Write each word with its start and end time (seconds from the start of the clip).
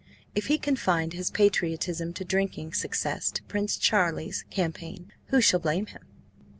If 0.33 0.47
he 0.47 0.57
confined 0.57 1.13
his 1.13 1.29
patriotism 1.29 2.11
to 2.13 2.25
drinking 2.25 2.73
success 2.73 3.29
to 3.33 3.43
Prince 3.43 3.77
Charlie's 3.77 4.45
campaign, 4.49 5.13
who 5.27 5.39
shall 5.41 5.59
blame 5.59 5.85
him? 5.85 6.01